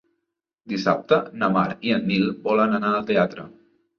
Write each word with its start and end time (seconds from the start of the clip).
Dissabte 0.71 1.19
na 1.43 1.51
Mar 1.57 1.65
i 1.89 1.93
en 1.97 2.09
Nil 2.11 2.25
volen 2.49 2.75
anar 2.81 2.95
al 3.01 3.07
teatre. 3.13 3.49